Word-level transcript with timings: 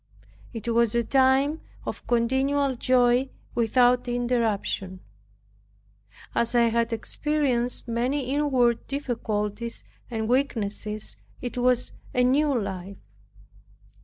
It 0.51 0.67
was 0.69 0.95
a 0.95 1.03
time 1.03 1.61
of 1.85 2.07
continual 2.07 2.75
joy 2.75 3.29
without 3.53 4.07
interruption. 4.07 5.01
As 6.33 6.55
I 6.55 6.69
had 6.69 6.91
experienced 6.91 7.87
many 7.87 8.21
inward 8.33 8.87
difficulties 8.87 9.83
and 10.09 10.27
weaknesses 10.27 11.17
it 11.39 11.55
was 11.55 11.91
a 12.15 12.23
new 12.23 12.59
life. 12.59 12.97